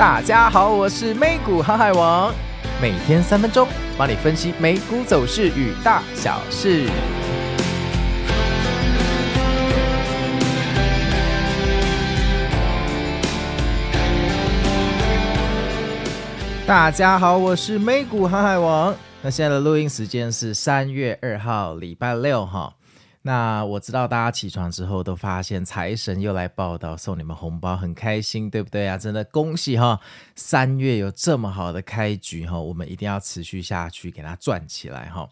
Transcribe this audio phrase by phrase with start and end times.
[0.00, 2.32] 大家好，我是美股航海王，
[2.80, 6.88] 每天三分钟，帮你分析美股走势与大小事。
[16.66, 18.94] 大家好，我是美股航海王。
[19.20, 22.72] 那现在的录音时间是三月二号，礼拜六哈。
[23.22, 28.96] 那我知道大家起床之后都发现财神又来报道，送你们红包，很开心，对不对啊？
[28.96, 30.00] 真的恭喜哈！
[30.34, 35.28] 三月有这么好的开局哈，我们一定要持续下去，给它赚起来哈。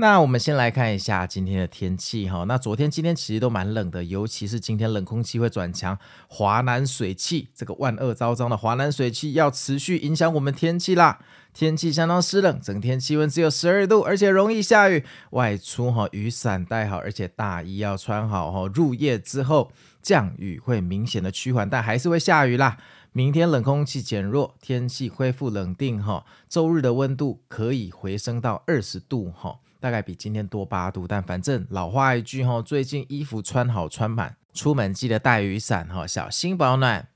[0.00, 2.44] 那我们先来看一下今天的天气哈。
[2.44, 11.18] 那昨天、今天其实都蛮冷的，尤其是今天冷空气会转强，华南水汽这个万恶昭彰的华南水汽要持续影响我们天气啦。
[11.52, 15.04] 天气相当湿冷，整天气温只有十二度，而且容易下雨。
[15.32, 18.66] 外出哈，雨伞带好，而且大衣要穿好哈。
[18.72, 19.70] 入夜之后，
[20.00, 22.78] 降雨会明显的趋缓，但还是会下雨啦。
[23.12, 26.24] 明天冷空气减弱，天气恢复冷定哈。
[26.48, 31.08] 周日的温度可以回升到二十度哈，大概比今天多八度。
[31.08, 37.08] 但反正老话一句哈，最近衣服穿好穿满，出门记得带雨伞哈，小心保暖。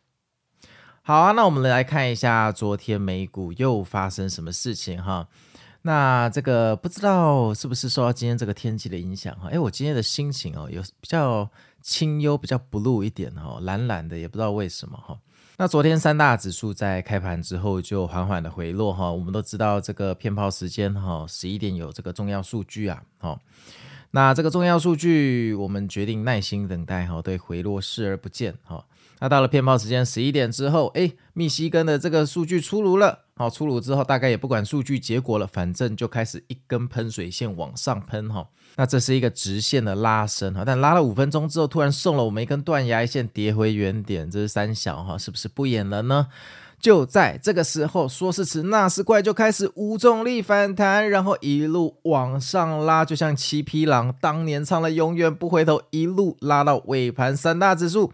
[1.03, 5.29] 好啊，那我们来看一下昨天美股又发生什么事情哈。
[5.83, 9.49] 那这个不知道是不是受到今天这个天气的影响哈？
[9.51, 11.49] 诶，我今天的心情哦，有比较
[11.83, 15.17] 清幽，比较 blue 一点哈，蓝蓝的，也不知道为什么哈。
[15.57, 19.13] 那昨天三大指数在开盘之后就缓缓的回落哈。
[19.13, 23.39] 我们都知道这个骗炮时间哈，十一点有这个重要数据啊，好。
[24.11, 28.85] 那这个重要数据，我们决定耐心等待哈，对回落视而不见哈。
[29.21, 38.47] 那到了骗炮时间十一点之后，哎，密西根的这个数据出炉了，好，出炉之后大概也不管数据结果了，反正就开始一根喷水线往上喷哈。
[38.77, 46.29] 那这是一个直线的拉升哈，但拉了五分钟之后，突然送了我们一根断崖线，跌回原点，这是三小哈，是不是不演了呢？
[46.79, 58.13] 就在这个时候，说是迟那时快，就开始无重力反弹，然后一路往上拉，就像七匹狼当年唱了永远不回头，一路拉到尾盘，三大指数。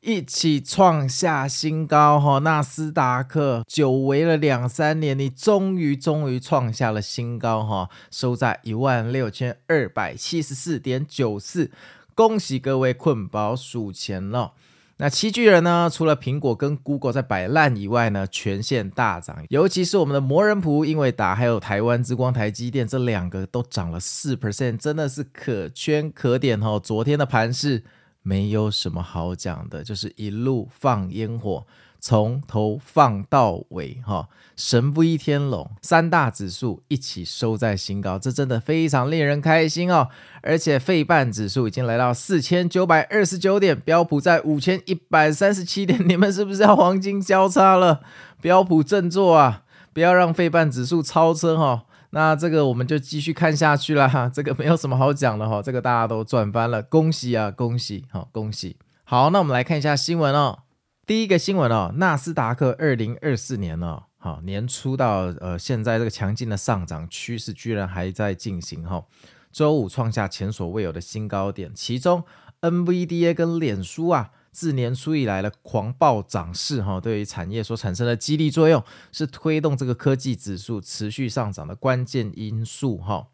[0.00, 11.70] 一起创下新高哈，纳斯达克久违了两三年，你终于终于创下了新高哈，收在一万六千二百七十四点九四，
[12.14, 14.52] 恭喜各位困饱数钱了。
[14.96, 15.90] 那七巨人呢？
[15.92, 26.78] 除了苹果跟 Google 在摆烂以外呢，全线大涨，尤其是我们的魔人普、英伟达还有台湾之光台积电这两个都涨了四 percent，真的是可圈可点哈。
[26.78, 27.84] 昨天的盘势。
[28.22, 31.66] 没有什么好讲的，就是一路放烟火，
[31.98, 40.08] 从头放到尾，哈，神不一天龙，三大指数一起收在新高，这真的非常令人开心哦。
[40.42, 48.00] 而且费半指数已经来到四千九百二十九点，标普在五千一百三十七点，你们是不是要黄金交叉了？
[48.40, 51.84] 标普振作啊，不要让费半指数超车哈。
[52.10, 58.76] 那这个我们就继续看下去了哈， 这个没有什么好讲的哈，这个大家都赚翻了，恭喜啊，恭喜，好，恭喜。
[59.04, 60.60] 好，那我们来看一下新闻哦。
[61.06, 69.04] 第一个新闻哦，纳斯达克二零二四年哦，好，年初到呃现在这个强劲的上涨趋势居然还在进行哈，
[69.52, 72.24] 周五创下前所未有的新高点，其中
[72.60, 74.30] NVDA 跟脸书啊。
[74.52, 83.28] 自年初以来的狂暴涨势，哈，对于产业所产生的激励作用，是推动这个科技指数持续上涨的关键因素，哈。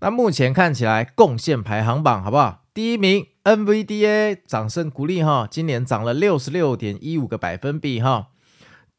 [0.00, 2.64] 那目前看起来，贡献排行榜好不好？
[2.74, 8.28] 第一名 NVDA，掌声鼓励哈，今年涨了六十六点一五个百分比，哈。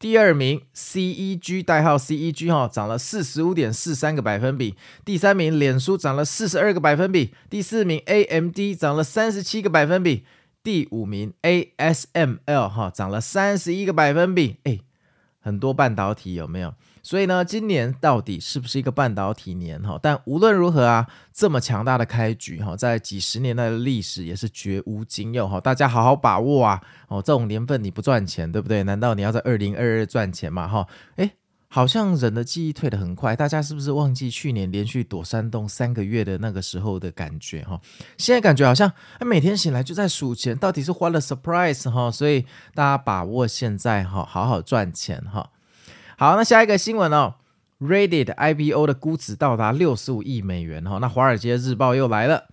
[0.00, 4.76] 第二名 CEG，代号 CEG，哈，涨了四十五点四三个百分比。
[5.04, 7.34] 第三名脸书涨了四十二个百分比。
[7.50, 10.24] 第四名 AMD 涨了三十七个百分比。
[10.68, 14.80] 第五名 ASML 哈，涨了三十一个百分比，哎，
[15.40, 16.74] 很多半导体有没有？
[17.02, 19.98] 所以呢，今年到底是不是一个半导体年哈？
[20.02, 26.82] 但无论如何啊，这么强大的开局哈，在几十年代的历史也是绝无仅有哈，大家好好把握啊！
[27.08, 28.82] 哦，这种年份你不赚钱对不对？
[28.82, 30.68] 难道你要在二零二二赚钱吗？
[30.68, 30.86] 哈，
[31.16, 31.30] 哎。
[31.70, 37.78] 好像人的记忆退得很快，大家是不是忘记去年连续躲山洞三个月的那个时候的感觉哈？
[38.16, 42.10] 现在感觉好像每天醒来就在数钱，到底是花了 surprise 哈？
[42.10, 45.50] 所以大家把握现在哈，好好赚钱哈。
[46.16, 47.34] 好，那下一个新闻哦
[47.80, 50.96] ，Reddit IPO 的估值到达六十五亿美元哈。
[50.98, 52.46] 那华尔街日报又来了，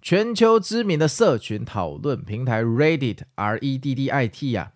[0.00, 4.72] 全球知名的社群讨论平台 Reddit R E D D I T 呀。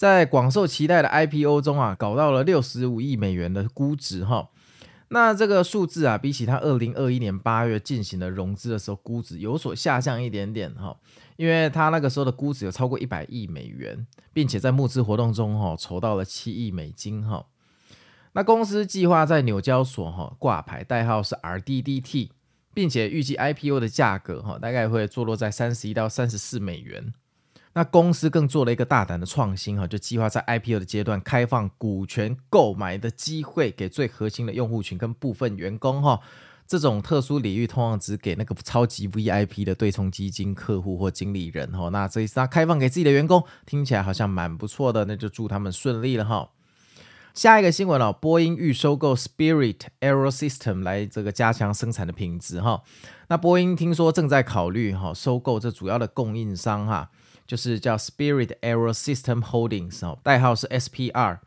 [0.00, 4.48] 在广受期待的 IPO 中啊，搞到了六十五亿美元的估值哈。
[5.08, 10.96] 那这个数字啊，比起它二零二一年八月进行的融资的时候估值有所下降一点点哈。
[11.36, 17.44] 因为他那个时候的估值有超过一百亿美元，并且在募资活动中哈筹到了七亿美金哈。
[18.32, 22.30] 那公司计划在纽交所哈挂牌，代号是 RDDT，
[22.72, 27.12] 并且预计 IPO 的价格哈大概会坐落在三十一到三十四美元。
[27.72, 36.20] 那公司更做了一个大胆的创新哈，就计划在 IPO 的阶段开放股权购买的机会给最核心的用户群跟部分员工哈。
[36.66, 41.88] 这种特殊礼遇通常只给那个超级 VIP 的对冲基金客户或经理人哈。
[41.88, 46.50] 那这一次他开放给自己的员工，听起来好像蛮不错的，那就祝他们顺利了哈。
[47.34, 52.82] 下一个新闻哦，波音欲收购 Spirit Aero System 来这个加强生产的品质哈。
[53.28, 57.10] 那波音听说正在考虑哈收购这主要的供应商哈，
[57.50, 61.40] 就是叫 Spirit Aero System Holdings 哦，代号是 SPR。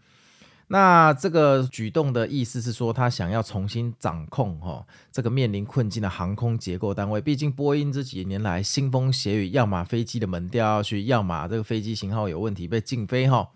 [0.67, 7.21] 那这个举动的意思是说，他想要重新掌控哈这个面临困境的航空结构单位。
[7.21, 13.51] 毕竟波音这几年来腥风血雨，要么飞机的门掉下去，要么这个飞机型号有问题被禁飞哈。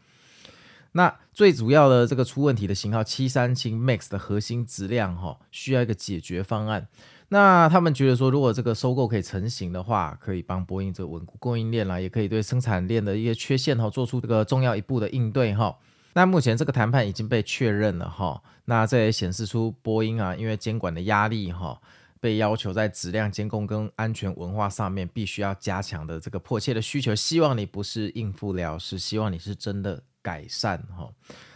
[0.94, 6.88] 那最主要的这个出问题的型号七三七 MAX 的核心质量哈，需要一个解决方案。
[7.30, 15.78] 那他们觉得说，如果这个收购可以成型的话，可以帮波音这个稳固供应链啦，也可以对生产链的一些缺陷哈做出这个重要一步的应对哈。
[16.14, 21.80] 那目前这个谈判已经被确认了哈，那这也显示出波音啊，因为监管的压力哈，
[22.20, 27.14] 被要求在质量监控跟安全文化上面必须要加强的这个迫切的需求。
[27.14, 31.10] 希望你不是应付了事，希望你是真的改善哈。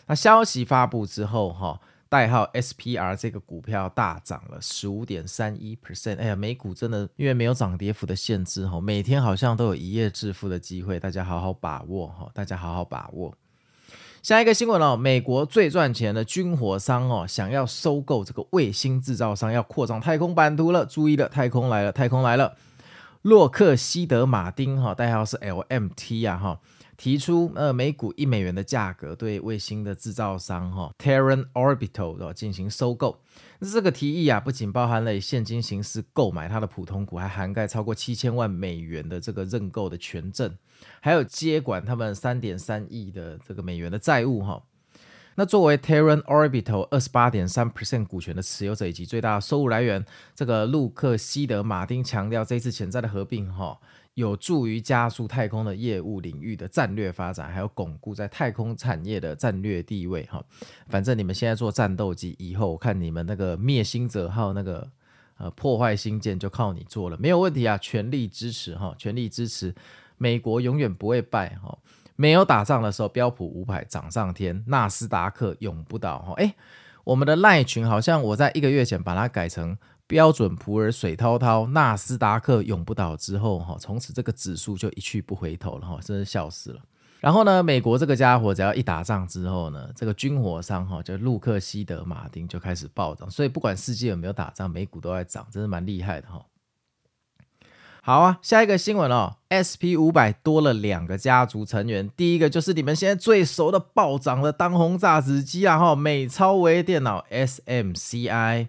[0.06, 1.79] 那消息发布之后哈，
[2.12, 6.18] 代号 SPR 这个股票大涨了十五点三一 percent。
[6.19, 13.34] 哎呀，美股真的因为没有涨跌幅的限制哈，每天好像都有一夜致富的机会，大家好好把握哈，大家好好把握。
[14.22, 20.86] 下一个新闻哦，美国最赚钱的军火商哦，想要收购这个卫星制造商，要扩张太空版图了。
[20.86, 22.58] 注意了，太空来了，太空来了！
[23.22, 26.60] 洛克希德马丁哈，代号是 LMT 啊哈，
[27.01, 33.18] 提出呃每股一美元的价格对卫星的制造商哈 Terran Orbital 进行收购。
[33.59, 40.56] 这个提议啊，不仅包含了以现金形式购买它的普通股，还涵盖超过七千万美元的这个认购的权证，
[41.00, 44.62] 还有接管他们三点三亿的这个美元的债务哈。
[45.33, 50.06] 那作为 Terran Orbital 二十八点三 percent 股权的持有者以及最大的收入来源，
[50.36, 53.80] 这个路克希德马丁强调，这次潜在的合并哈。
[54.16, 60.44] 有助于加速太空的业务领域的战略发展，还有巩固在太空产业的战略地位哈。
[60.90, 64.86] 反正你们现在做战斗机，以后我看你们那个灭星者号那个
[65.38, 69.74] 呃破坏星舰就靠你做了，没有问题啊，全力支持哈，全力支持，
[70.18, 71.78] 美国永远不会败哈。
[72.18, 76.34] 没有打仗的时候，标普五百涨上天，纳斯达克永不倒哈。
[76.34, 76.54] 哎，
[77.06, 79.78] 我们的赖群好像我在一个月前把它改成。
[80.12, 86.81] 标准普尔水滔滔，纳斯达克永不倒之后，哈，从此这个指数就一去不回头了，哈，真是笑死了。
[87.22, 96.46] 然后呢，美国这个家伙只要一打仗之后呢，这个军火商哈，就路克希德马丁就开始暴涨，所以不管世界有没有打仗，美股都在涨，真是蛮厉害的哈。
[98.02, 108.68] 好啊，下一个新闻哦，SP 五百多了两个家族成员，第一个就是你们现在最熟的暴涨的当红炸子鸡啊，哈，美超微电脑 SMCI。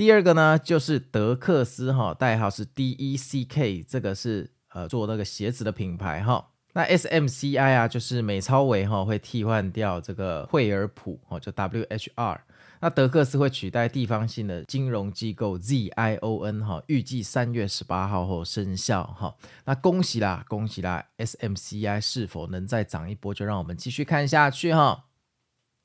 [0.00, 6.52] 第二个呢，就是德克斯哈，代号是 DECK，这个是呃做那个鞋子的品牌哈。
[6.72, 12.38] 那 SMCI 啊，就是美超微哈会替换掉这个惠而浦哈，就 WHR。
[12.80, 19.34] 那德克斯会取代地方性的金融机构 ZION 哈，预计三月十八号后生效哈。
[19.66, 23.34] 那恭喜啦，恭喜啦！SMCI 是否能再涨一波？
[23.34, 25.08] 就让我们继续看下去哈。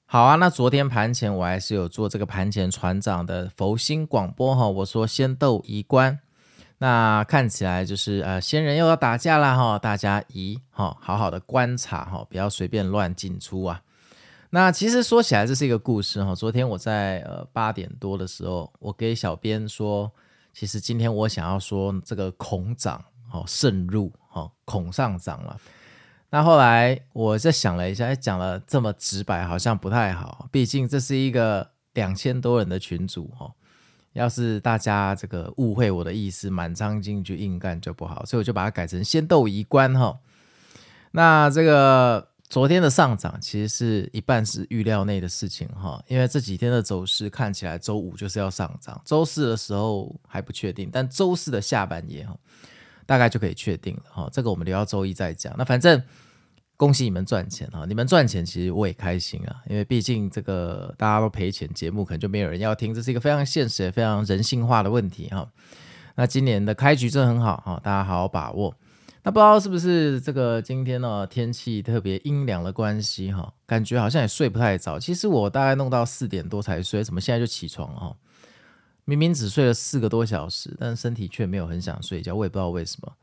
[0.08, 6.20] 好啊，那昨天盘前我还是有做这个盘前船长的佛心广播哈，我说仙斗宜观，
[6.78, 13.82] 那看起来就是呃仙人又要打架了哈，大家宜哈好好的观察哈，不要随便乱进出啊。
[14.52, 20.10] 那其实说起来这是一个故事哈，昨天我在呃八点多的时候，我给小编说，
[20.54, 25.60] 其实今天我想要说这个恐涨哈慎入哈恐上涨了。
[26.36, 30.50] 那后来我再想了一下，讲了这么直白，好像不太好。
[30.52, 33.50] 毕竟这是一个两千多人的群组哈，
[34.12, 40.20] 要是大家这个误会我的意思，满仓进去硬干就不好，所以我就把它改成先斗一关哈。
[41.12, 52.38] 那这个昨天的上涨其实是一半是预料内的事情哈，因为这几天的走势看起来周五就是要上涨，周四的时候还不确定，但周四的下半夜哈，
[53.06, 54.30] 大概就可以确定了哈。
[54.34, 55.56] 这个我们留到周一再讲。
[55.58, 56.04] 那反正。
[56.78, 57.86] 恭喜你们赚钱哈！
[57.88, 65.50] 你们赚钱其实我也开心啊，因为毕竟这个大家都赔钱，节目可能就没有人要听，这是一个非常现实也非常人性化的问题哈。
[66.16, 68.76] 那今年的开局真的很好哈，大家好好把握。
[69.24, 75.00] 那不知道是不是这个今天呢天气特别阴凉的关系哈，感觉好像也睡不太早。
[75.00, 78.16] 其实我大概弄到四点多才睡，怎么现在就起床了哈？
[79.06, 83.14] 明明只睡了四个多小时，但身体却没有很想睡觉，我也不知道为什么。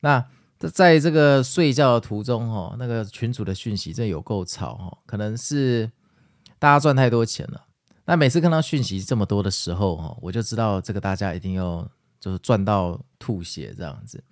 [0.00, 0.24] 那
[0.58, 5.90] 在这个睡觉的途中哈，那个群主的讯息真的有够吵哈，可能是
[6.58, 7.66] 大家赚太多钱了。
[8.06, 11.86] 那每次看到讯息这么多的时候哈，我就知道这个大家一定要
[12.18, 14.22] 就是赚到吐血这样子。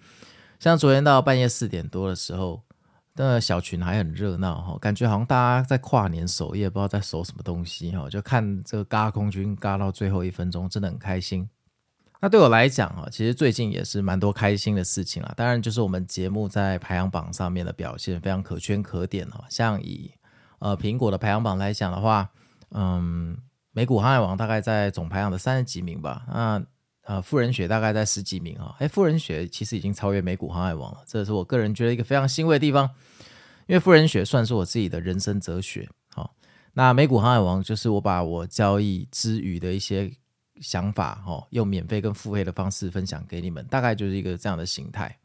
[0.59, 2.63] 像昨天到半夜四点多的时候，
[3.17, 11.47] 那个小群还很热闹哈，感觉好像大家在跨年守夜，不知道在守什么东西哈，就看这个嘎空军嘎到最后一分钟，真的很开心。
[12.25, 15.31] 那对我来讲哈，其实最近也是蛮多开心的事情啦。
[15.37, 19.45] 当然就是我们节目在排行榜上面的表现非常可圈可点哈。
[19.51, 20.11] 像以
[20.59, 22.31] 呃苹果的排行榜来讲的话，
[22.71, 23.37] 嗯，
[23.73, 26.25] 美股航海王大概在总排行的三十几名吧。
[26.33, 26.65] 那
[27.03, 32.89] 呃，富人学大概在十几名啊，哎，富人学其实已经超越美股航海王了，这是我个人觉得一个非常欣慰的地方，
[33.67, 35.87] 因为富人学算是我自己的人生哲学。
[36.15, 36.35] 好，
[36.73, 40.11] 那美股航海王就是我把我交易之余的一些
[40.61, 45.19] 想法，哦，用免费跟付费的方式分享给你们，大概就是一个这样的形态。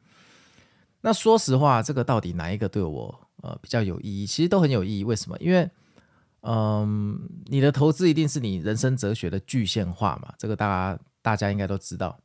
[1.01, 4.25] 那说实话，这个到底哪一个对我呃比较有意义？
[4.25, 5.03] 其实都很有意义。
[5.03, 5.38] 为什么？
[5.39, 5.69] 因为
[6.41, 11.00] 嗯，你的投资一定是你人生哲学的具现化嘛，这个大家。
[11.21, 12.17] 大家应该都知道，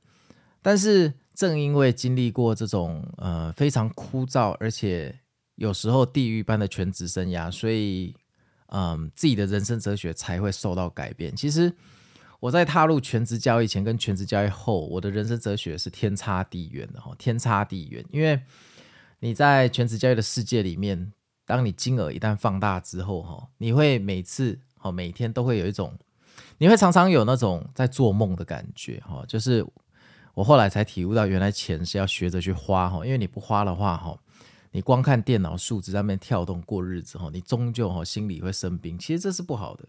[0.63, 5.19] 但是正因为经历过这种呃非常枯燥，而且
[5.57, 8.15] 有时候地狱般的全职生涯，所以
[8.69, 11.35] 嗯、自己的人生哲学才会受到改变。
[11.35, 11.75] 其实
[12.45, 18.05] 我在踏入全职交易前跟全职交易后，我的人生哲学是天差地远的哈，天差地远。
[18.11, 18.39] 因为
[19.21, 21.11] 你在全职交易的世界里面，
[21.47, 25.97] 当你金额一旦放大之后哈，你会每次哈每天都会有一种。
[26.59, 29.65] 你会常常有那种在做梦的感觉，哈，就是
[30.35, 34.19] 我后来才体悟到，原来钱是要学着去花，哈，因为你不花的话，哈，
[34.71, 39.89] 你光看电脑数字在那边跳动过日子，哈，你终究哈心里会生病，其实这是不好的。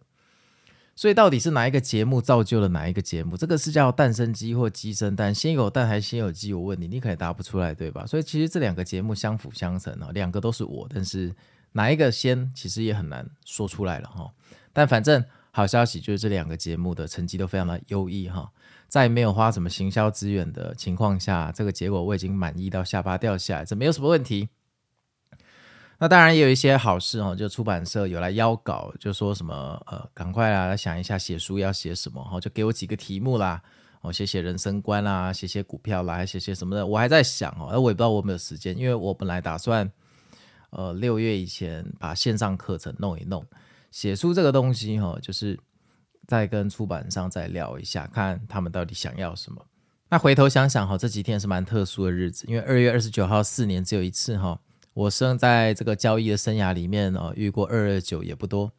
[0.96, 3.36] 所以到底是哪一个节目造就了哪一个节目？
[3.38, 6.54] 这个是叫蛋生鸡或鸡生蛋，先有蛋还是先有鸡？
[6.54, 8.06] 我问你，你可能答不出来，对吧？
[8.06, 11.36] 所以其实这两个节目相辅相成啊，两个都是我，但是
[11.74, 14.32] 哪一个先，其实也很难说出来了，哈。
[14.74, 15.24] 但反正。
[15.56, 18.52] 好消息就是这两个节目的成绩都非常的优异哈，
[18.90, 24.50] 在没有花什么行销资源的情况下，这个结果我已经满意到下巴掉下来，这没有什么问题。
[25.98, 33.62] 那当然也有一些好事哦，就出版社有来邀稿，就说什么呃，赶快啊想一下写书要写什么哈，就给我几个题目啦，
[34.02, 39.90] 我写写人生观啦，写写股票啦，还写写什么的，我还在想哦，而我也不知道我有没有时间，因为我本来打算
[40.72, 43.46] 呃六月以前把线上课程弄一弄。
[43.90, 45.58] 写书这个东西，哈，就是
[46.28, 49.66] 再跟出版商再聊一下，看他们到底想要什么。
[50.10, 54.60] 那回头想想，哈，这几天是蛮特殊的日子，因为二月二十九号，四年只有一次，哈。
[54.96, 58.72] 我生在这个交易的生涯里面，哦，遇过二二九也不多。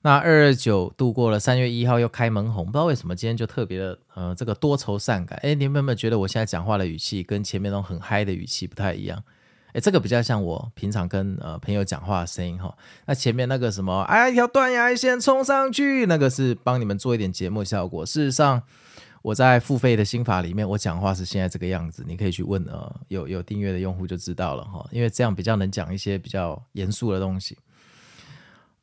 [0.00, 5.38] 那二二九度过了，三月一号又开门红，不知道为什么今天就特别的，呃，这个多愁善感。
[5.42, 9.22] 哎，你们有没有觉得我现在讲话的语气跟前面那种很嗨的语气不太一样？
[9.74, 12.74] 哎，这个比较像我平常跟呃朋友讲话的声音哈。
[13.04, 18.06] 那前面那个什么，哎，一条断崖线冲上去，那个是帮你们做一点节目效果。
[18.06, 18.62] 事实上，
[19.22, 22.04] 我在付费的心法里面，我讲话是现在这个样子。
[22.06, 24.86] 你可以去问呃有有订阅的用户就知道了哈。
[24.90, 27.58] 因为这样比较能讲一些比较严肃的东西。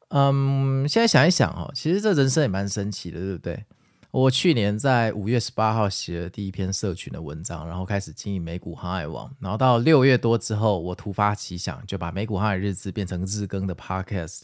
[0.09, 3.65] 嗯，现在想一想哦，其实这人生也蛮神奇的，对不对？
[4.11, 14.43] 我去年在五月十八号写了第一篇社群的文章，然后开始经营美股航海王，然后到六月多之后，我突发奇想，就把美股航海日志变成日更的 podcast。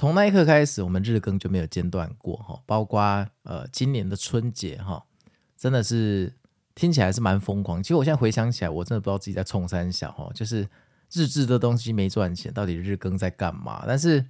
[0.00, 5.04] 从那一刻开始，我们日更就没有间断过哈，包括呃今年的春节哈，
[5.58, 6.32] 真的是
[6.74, 7.82] 听起来是蛮疯狂。
[7.82, 10.66] 其实我现在回想起来，我真的不知道自己在冲三小哈，就是
[11.12, 13.84] 日志的东西没赚钱，到底日更在干嘛？
[13.86, 14.24] 但是。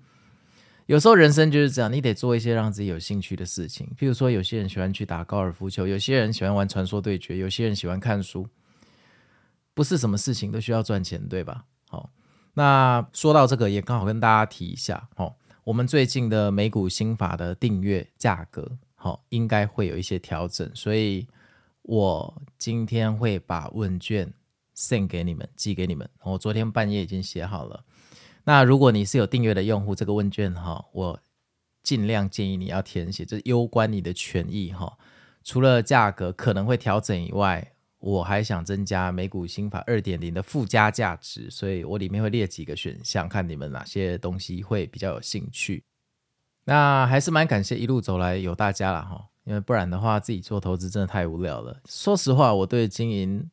[0.87, 3.89] 有时候人生就是这样，你得做一些让自己有兴趣的事情。
[3.97, 8.49] 譬如说，有些人喜欢去打高尔夫球，有些人喜欢玩传说对决，有些人喜欢看书。
[9.73, 11.67] 不是什么事情都需要赚钱，对吧？
[11.89, 12.11] 好，
[12.55, 15.09] 那说到这个，也刚好跟大家提一下。
[15.15, 21.27] 好，我们最近的美股新法的订阅价格，好，应该会有一些调整，所以
[21.83, 24.33] 我今天会把问卷
[24.75, 26.09] send 给你们，寄给你们。
[26.23, 27.85] 我昨天半夜已经写好了。
[28.45, 31.21] 那如果你是有订阅的用户，这个问卷哈，我
[31.83, 34.97] 尽量建议你要填写，这是攸关你的权益哈。
[35.45, 45.85] 除了价格可能会调整以外，我还想增加美股心法二点零的附加价值，所以我里面会列几个选项，看你们哪些东西会比较有兴趣。
[46.65, 51.81] 那还是蛮感谢一路走来有大家了哈，因为不然的话自己做投资真的太无聊了。
[51.87, 53.49] 说实话，我对经营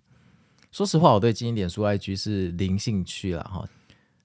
[0.72, 3.68] 说实话，我对经营脸书 IG 是零兴趣了哈，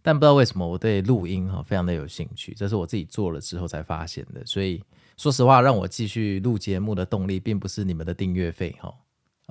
[0.03, 4.45] 但不知道为什么我对录音哈非常的有兴趣，这是我自己做了之后才发现的。
[4.45, 4.83] 所以
[5.17, 8.93] 说实话，让我继续录节目的动力，并不是你们的订阅费哈，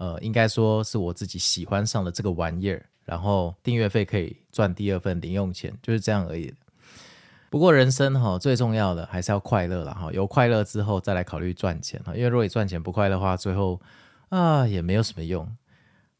[0.01, 6.51] 呃，应该说是我自己喜欢上了这个玩意儿，然后订阅费可以赚第二份零用钱，就是这样而已。
[7.51, 13.79] 不过人生哈最重要的还是要快乐了哈，有快乐之后再来考虑赚钱哈，因为如果你赚钱不快乐的话，最后
[14.29, 15.48] 啊也没有什么用。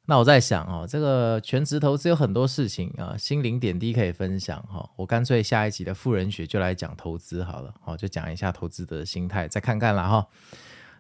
[0.06, 4.88] 那我在想哦，这个全职投资有很多事情啊，心灵点滴可以分享哈。
[4.96, 10.28] 我干脆下一集的富人学就来讲投资好了，好就讲一下投资的心态，再看看啦哈。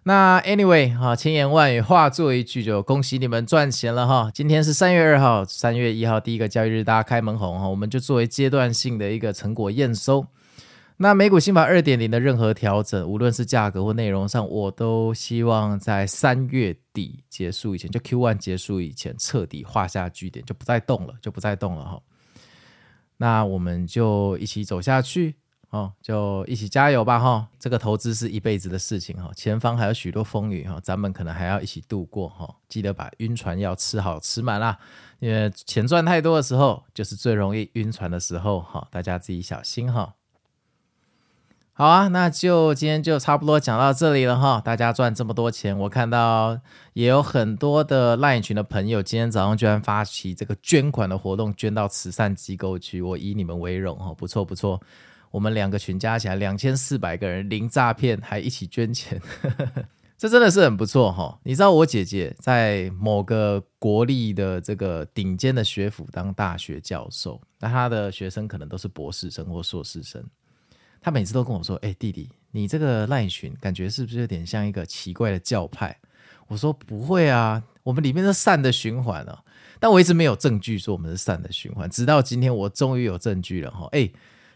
[0.03, 4.31] 那 anyway 哈，千言万语化作一句，就恭喜你们赚钱了哈。
[4.33, 10.25] 今天是三月二号，三月一号第一个交易日，大家开门红哈，我们就作为阶段性的一个成果验收。
[10.97, 22.01] 那美股新法二点零的任何调整，无论是价格或内容上，我都希望在三月底结束以前，就 Q one 结束以前彻底画下句点，就不再动了，就不再动了哈。
[23.17, 25.35] 那我们就一起走下去
[25.71, 27.47] 哦，就一起加油吧哈。
[27.57, 32.55] 这个投资是一辈子的事情哈，前方还有许多风雨哈，咱们可能还要一起度过哈。
[32.67, 34.77] 记得把晕船药吃好吃满啦，
[35.19, 38.85] 因为钱赚太多的时候，就是最容易晕船的时候哈。
[38.91, 40.15] 大家自己小心哈。
[41.73, 44.61] 好啊，那就今天就差不多讲到这里了哈。
[44.63, 46.59] 大家赚这么多钱，我看到
[46.93, 54.13] 也有很多的赖群的朋友，今天早上居然发起这个捐款的活动，捐到慈善机构去，我以你们为荣哈。
[54.13, 54.79] 不错不错，
[55.31, 59.19] 我们两个群加起来两千四百个人，零诈骗，还一起捐钱，
[60.17, 61.39] 这真的是很不错哈。
[61.43, 70.23] 你知道我姐姐在某个国立的这个顶尖的学府当大学教授，那她的学生可能都是博士生或硕士生。
[71.01, 75.97] 她每次都跟我说：“哎、弟弟，你这个赖群感觉是不是有点像一个奇怪的教派？”
[76.47, 79.43] 我说：“不会啊，我们里面是善的循环啊。”
[79.79, 83.87] 但我一直没有证据说我们是善的循环，直到今天我终于有证据了哈！
[83.93, 84.07] 哎、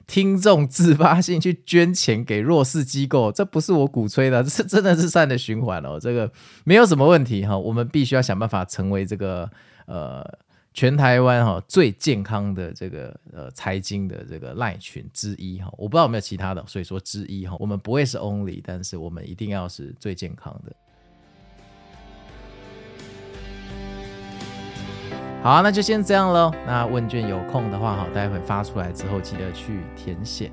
[0.07, 5.99] 听众自发性去捐钱给弱势机构，这不是我鼓吹的， 这真的是善的循环哦。
[5.99, 6.31] 这个
[6.63, 9.49] 没有什么问题哈，我们必须要想办法成为这个
[9.85, 10.23] 呃。
[10.77, 20.75] 全台湾哈最健康的这个呃财经的这个赖群之一哈，我不知道有没有其他的，所以说之一哈，我们不会是 only，但是我们一定要是最健康的。
[25.45, 26.51] 好，那就先这样喽。
[26.65, 30.51] 那问卷有空的话好，待会发出来之后记得去填写。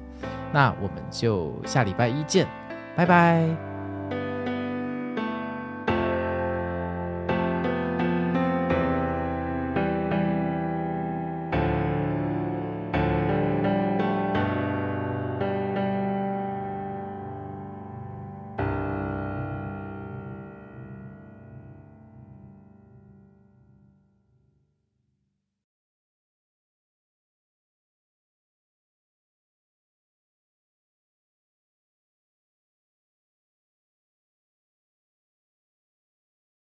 [0.52, 2.46] 那我们就下礼拜一见，
[2.94, 3.71] 拜拜。